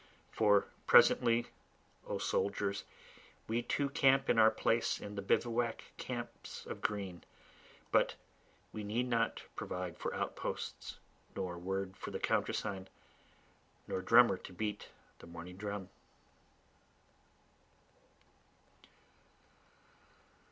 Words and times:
For 0.31 0.65
presently 0.87 1.45
O 2.07 2.17
soldiers, 2.17 2.85
we 3.47 3.61
too 3.61 3.87
camp 3.87 4.31
in 4.31 4.39
our 4.39 4.49
place 4.49 4.99
in 4.99 5.13
the 5.13 5.21
bivouac 5.21 5.83
camps 5.97 6.65
of 6.65 6.81
green, 6.81 7.23
But 7.91 8.15
we 8.73 8.83
need 8.83 9.07
not 9.07 9.43
provide 9.55 9.99
for 9.99 10.11
outposts, 10.15 10.97
nor 11.35 11.55
word 11.59 11.95
for 11.95 12.09
the 12.09 12.17
countersign, 12.19 12.87
Nor 13.87 14.01
drummer 14.01 14.37
to 14.37 14.51
beat 14.51 14.89
the 15.19 15.27
morning 15.27 15.57
drum. 15.57 15.89